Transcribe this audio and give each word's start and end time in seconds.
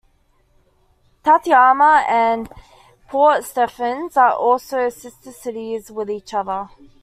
Tateyama 1.23 2.05
and 2.09 2.49
Port 3.07 3.43
Stephens 3.43 4.17
are 4.17 4.31
also 4.33 4.89
sister 4.89 5.31
cities 5.31 5.91
with 5.91 6.09
each 6.09 6.33
other. 6.33 6.69